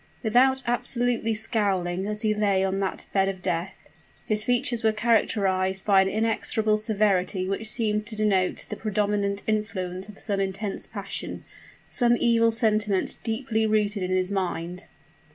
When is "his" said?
4.25-4.43, 14.09-14.31